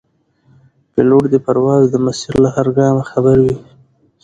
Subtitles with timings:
[0.91, 3.55] پیلوټ د پرواز د مسیر له هر ګامه خبر وي.